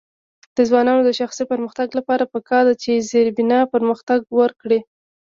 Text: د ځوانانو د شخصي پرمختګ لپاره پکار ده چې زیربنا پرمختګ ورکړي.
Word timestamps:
د 0.55 0.57
ځوانانو 0.69 1.01
د 1.05 1.11
شخصي 1.19 1.43
پرمختګ 1.51 1.87
لپاره 1.99 2.31
پکار 2.33 2.63
ده 2.67 2.75
چې 2.83 3.05
زیربنا 3.11 3.59
پرمختګ 3.73 4.19
ورکړي. 4.39 4.79